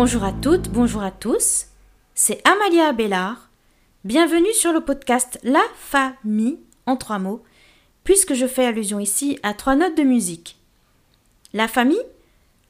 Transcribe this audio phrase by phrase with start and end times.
[0.00, 1.66] Bonjour à toutes, bonjour à tous.
[2.14, 3.50] C'est Amalia Abélard.
[4.04, 7.42] Bienvenue sur le podcast La Famille en trois mots,
[8.04, 10.56] puisque je fais allusion ici à trois notes de musique.
[11.52, 12.00] La famille,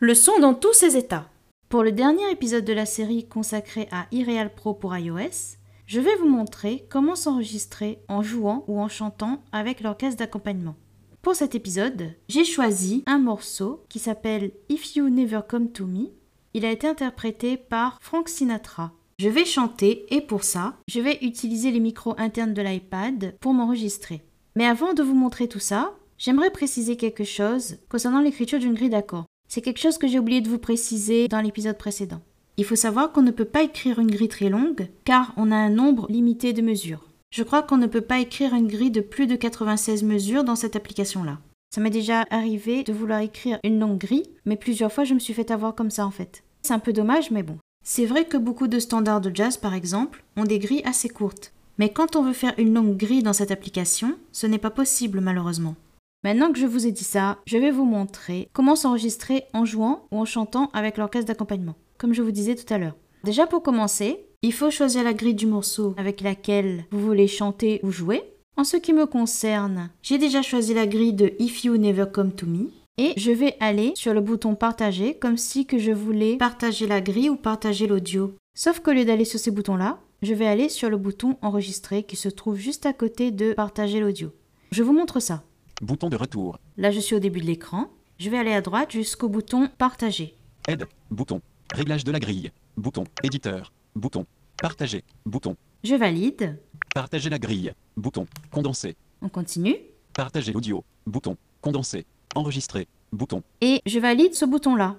[0.00, 1.26] le son dans tous ses états.
[1.70, 5.56] Pour le dernier épisode de la série consacrée à Ireal Pro pour iOS,
[5.86, 10.76] je vais vous montrer comment s'enregistrer en jouant ou en chantant avec l'orchestre d'accompagnement.
[11.22, 16.10] Pour cet épisode, j'ai choisi un morceau qui s'appelle If You Never Come to Me.
[16.56, 18.92] Il a été interprété par Frank Sinatra.
[19.18, 23.52] Je vais chanter et pour ça, je vais utiliser les micros internes de l'iPad pour
[23.52, 24.22] m'enregistrer.
[24.54, 28.88] Mais avant de vous montrer tout ça, j'aimerais préciser quelque chose concernant l'écriture d'une grille
[28.88, 29.26] d'accords.
[29.48, 32.20] C'est quelque chose que j'ai oublié de vous préciser dans l'épisode précédent.
[32.56, 35.56] Il faut savoir qu'on ne peut pas écrire une grille très longue car on a
[35.56, 37.08] un nombre limité de mesures.
[37.32, 40.54] Je crois qu'on ne peut pas écrire une grille de plus de 96 mesures dans
[40.54, 41.40] cette application-là.
[41.74, 45.18] Ça m'est déjà arrivé de vouloir écrire une longue grille, mais plusieurs fois je me
[45.18, 46.44] suis fait avoir comme ça en fait.
[46.62, 47.58] C'est un peu dommage, mais bon.
[47.84, 51.52] C'est vrai que beaucoup de standards de jazz, par exemple, ont des grilles assez courtes.
[51.78, 55.18] Mais quand on veut faire une longue grille dans cette application, ce n'est pas possible
[55.20, 55.74] malheureusement.
[56.22, 60.06] Maintenant que je vous ai dit ça, je vais vous montrer comment s'enregistrer en jouant
[60.12, 62.96] ou en chantant avec l'orchestre d'accompagnement comme je vous disais tout à l'heure.
[63.24, 67.80] Déjà pour commencer, il faut choisir la grille du morceau avec laquelle vous voulez chanter
[67.82, 68.22] ou jouer.
[68.56, 72.32] En ce qui me concerne, j'ai déjà choisi la grille de If You Never Come
[72.32, 76.36] to Me et je vais aller sur le bouton partager comme si que je voulais
[76.36, 78.36] partager la grille ou partager l'audio.
[78.56, 82.14] Sauf qu'au lieu d'aller sur ces boutons-là, je vais aller sur le bouton enregistrer qui
[82.14, 84.32] se trouve juste à côté de partager l'audio.
[84.70, 85.42] Je vous montre ça.
[85.82, 86.60] Bouton de retour.
[86.76, 87.90] Là, je suis au début de l'écran.
[88.18, 90.36] Je vais aller à droite jusqu'au bouton partager.
[90.68, 90.86] Aide.
[91.10, 91.40] Bouton.
[91.74, 92.52] Réglage de la grille.
[92.76, 93.02] Bouton.
[93.24, 93.72] Éditeur.
[93.96, 94.26] Bouton.
[94.62, 95.02] Partager.
[95.26, 95.56] Bouton.
[95.82, 96.60] Je valide.
[96.94, 97.72] Partager la grille.
[97.96, 98.26] Bouton.
[98.50, 98.96] Condenser.
[99.22, 99.76] On continue.
[100.14, 100.84] Partager l'audio.
[101.06, 101.36] Bouton.
[101.60, 102.06] Condenser.
[102.34, 102.88] Enregistrer.
[103.12, 103.42] Bouton.
[103.60, 104.96] Et je valide ce bouton-là.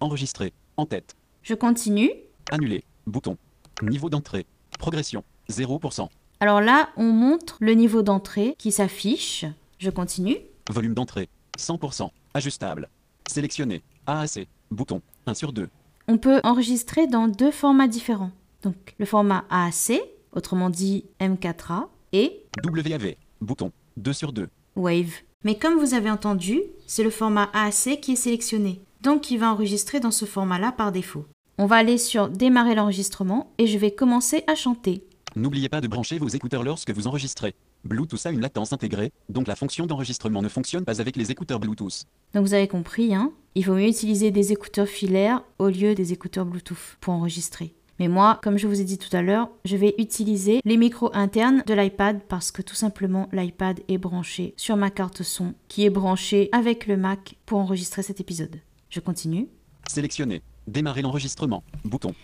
[0.00, 0.52] Enregistrer.
[0.76, 1.14] En tête.
[1.42, 2.10] Je continue.
[2.50, 2.84] Annuler.
[3.06, 3.36] Bouton.
[3.82, 4.46] Niveau d'entrée.
[4.78, 5.24] Progression.
[5.48, 6.08] 0%.
[6.40, 9.44] Alors là, on montre le niveau d'entrée qui s'affiche.
[9.78, 10.38] Je continue.
[10.70, 11.28] Volume d'entrée.
[11.58, 12.10] 100%.
[12.34, 12.88] Ajustable.
[13.28, 13.82] Sélectionner.
[14.06, 14.48] AAC.
[14.70, 15.02] Bouton.
[15.26, 15.68] 1 sur 2.
[16.08, 18.32] On peut enregistrer dans deux formats différents.
[18.62, 20.00] Donc le format AAC,
[20.32, 23.14] autrement dit M4A, et WAV.
[23.40, 23.72] Bouton.
[23.96, 24.48] 2 sur 2.
[24.76, 25.12] Wave.
[25.44, 28.82] Mais comme vous avez entendu, c'est le format AAC qui est sélectionné.
[29.02, 31.24] Donc il va enregistrer dans ce format-là par défaut.
[31.58, 35.04] On va aller sur démarrer l'enregistrement et je vais commencer à chanter.
[35.36, 37.54] N'oubliez pas de brancher vos écouteurs lorsque vous enregistrez.
[37.84, 41.60] Bluetooth a une latence intégrée, donc la fonction d'enregistrement ne fonctionne pas avec les écouteurs
[41.60, 42.04] Bluetooth.
[42.34, 46.12] Donc vous avez compris, hein il vaut mieux utiliser des écouteurs filaires au lieu des
[46.12, 47.74] écouteurs Bluetooth pour enregistrer.
[48.00, 51.10] Mais moi, comme je vous ai dit tout à l'heure, je vais utiliser les micros
[51.12, 55.84] internes de l'iPad parce que tout simplement l'iPad est branché sur ma carte son qui
[55.84, 58.56] est branchée avec le Mac pour enregistrer cet épisode.
[58.88, 59.48] Je continue.
[59.86, 60.40] Sélectionner.
[60.66, 61.62] Démarrer l'enregistrement.
[61.84, 62.14] Bouton.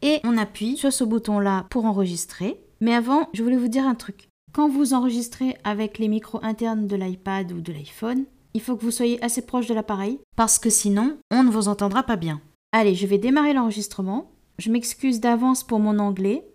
[0.00, 2.60] Et on appuie sur ce bouton-là pour enregistrer.
[2.80, 4.28] Mais avant, je voulais vous dire un truc.
[4.52, 8.84] Quand vous enregistrez avec les micros internes de l'iPad ou de l'iPhone, il faut que
[8.84, 12.40] vous soyez assez proche de l'appareil parce que sinon, on ne vous entendra pas bien.
[12.70, 14.30] Allez, je vais démarrer l'enregistrement.
[14.58, 16.46] Je m'excuse d'avance pour mon anglais.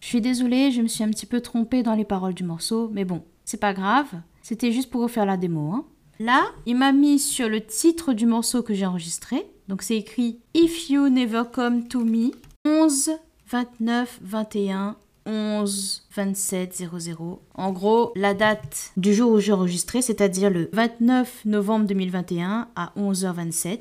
[0.00, 2.88] Je suis désolée, je me suis un petit peu trompée dans les paroles du morceau,
[2.94, 4.06] mais bon, c'est pas grave,
[4.40, 5.72] c'était juste pour vous faire la démo.
[5.72, 5.84] hein.
[6.24, 10.38] Là, il m'a mis sur le titre du morceau que j'ai enregistré, donc c'est écrit
[10.54, 12.30] If You Never Come to Me,
[12.64, 13.10] 11
[13.50, 17.42] 29 21 11 27 00.
[17.54, 22.92] En gros, la date du jour où j'ai enregistré, c'est-à-dire le 29 novembre 2021 à
[22.96, 23.78] 11h27,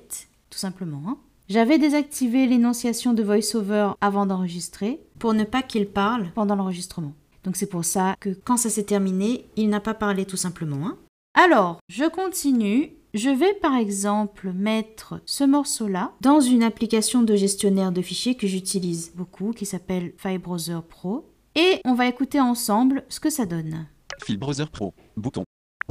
[0.50, 1.02] tout simplement.
[1.08, 1.18] hein.
[1.48, 7.14] J'avais désactivé l'énonciation de VoiceOver avant d'enregistrer pour ne pas qu'il parle pendant l'enregistrement.
[7.46, 10.88] Donc c'est pour ça que quand ça s'est terminé, il n'a pas parlé tout simplement.
[10.88, 10.98] hein.
[11.36, 12.94] Alors, je continue.
[13.16, 18.48] Je vais par exemple mettre ce morceau-là dans une application de gestionnaire de fichiers que
[18.48, 21.30] j'utilise beaucoup qui s'appelle FileBrowser Pro.
[21.56, 23.88] Et on va écouter ensemble ce que ça donne.
[24.24, 24.94] File Browser Pro.
[25.18, 25.44] Bouton.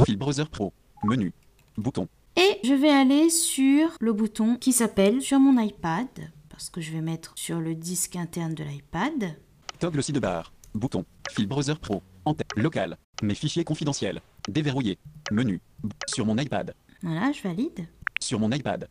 [0.04, 0.72] File Browser Pro.
[1.04, 1.32] Menu.
[1.76, 2.08] Bouton.
[2.36, 6.08] Et je vais aller sur le bouton qui s'appelle sur mon iPad,
[6.48, 9.36] parce que je vais mettre sur le disque interne de l'iPad.
[9.78, 10.52] Toggle sidebar.
[10.74, 11.04] Bouton.
[11.30, 12.02] File Browser Pro.
[12.24, 12.48] En tête.
[12.56, 12.96] Local.
[13.22, 14.22] Mes fichiers confidentiels.
[14.48, 14.98] Déverrouillé.
[15.30, 15.60] Menu.
[16.08, 16.74] Sur mon iPad.
[17.02, 17.86] Voilà, je valide.
[18.20, 18.88] Sur mon iPad.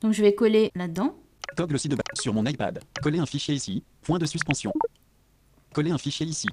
[0.00, 1.14] Donc je vais coller là-dedans.
[1.56, 2.04] Toggle sidebar.
[2.14, 2.82] Sur mon iPad.
[3.02, 3.82] Coller un fichier ici.
[4.02, 4.72] Point de suspension.
[5.72, 6.48] Coller un fichier ici.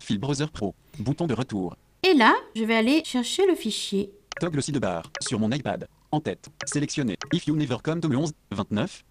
[0.00, 0.74] File Browser Pro.
[0.98, 1.76] Bouton de retour.
[2.02, 4.12] Et là, je vais aller chercher le fichier.
[4.40, 5.10] Toggle sidebar.
[5.20, 5.88] Sur mon iPad.
[6.10, 6.48] En tête.
[6.66, 7.16] Sélectionné.
[7.32, 9.04] If you never come to le 11 29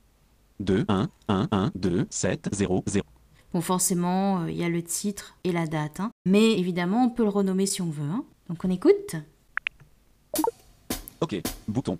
[0.60, 3.06] 2 1 1 1 2 7 0 0.
[3.54, 6.00] Bon, forcément, euh, il y a le titre et la date.
[6.00, 6.12] hein.
[6.26, 8.04] Mais évidemment, on peut le renommer si on veut.
[8.04, 8.24] hein.
[8.50, 9.16] Donc on écoute.
[11.22, 11.42] OK.
[11.68, 11.96] Bouton.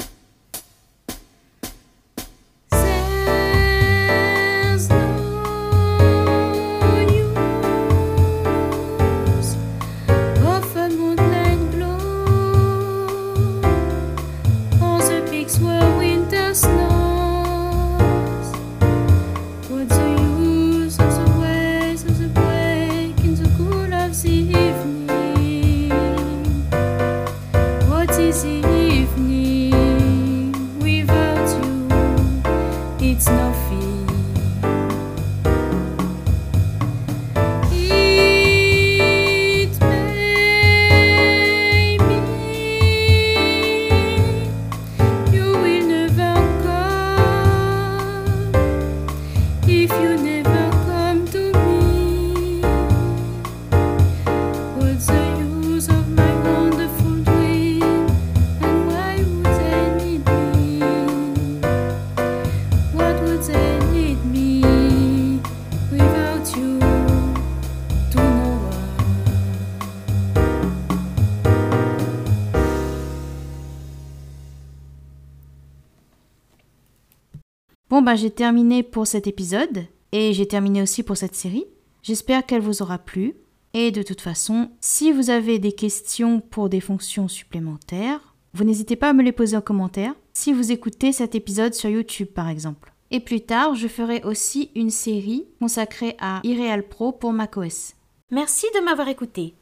[78.04, 81.64] Bah j'ai terminé pour cet épisode et j'ai terminé aussi pour cette série.
[82.02, 83.34] J'espère qu'elle vous aura plu.
[83.74, 88.98] Et de toute façon, si vous avez des questions pour des fonctions supplémentaires, vous n'hésitez
[88.98, 92.50] pas à me les poser en commentaire si vous écoutez cet épisode sur YouTube par
[92.50, 92.92] exemple.
[93.10, 97.94] Et plus tard, je ferai aussi une série consacrée à Ireal Pro pour macOS.
[98.32, 99.54] Merci de m'avoir écouté.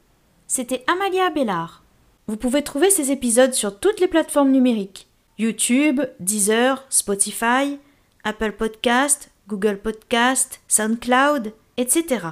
[0.48, 1.84] C'était Amalia Bellard.
[2.26, 5.06] Vous pouvez trouver ces épisodes sur toutes les plateformes numériques
[5.38, 7.78] YouTube, Deezer, Spotify,
[8.24, 12.26] Apple Podcast, Google Podcast, SoundCloud, etc.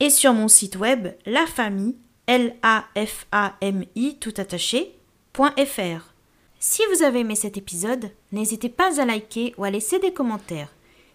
[0.00, 1.96] Et sur mon site web La Famille,
[2.26, 4.94] L-A-F-A-M-I tout attaché,
[5.34, 6.14] .fr.
[6.58, 10.72] Si vous avez aimé cet épisode, n'hésitez pas à liker ou à laisser des commentaires.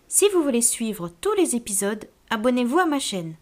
[0.08, 3.36] Si vous voulez suivre tous les épisodes, abonnez-vous à ma chaîne.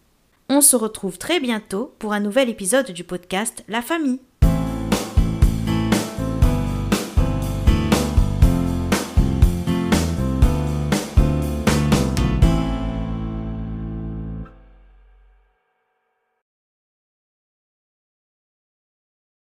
[0.48, 4.20] On se retrouve très bientôt pour un nouvel épisode du podcast La Famille.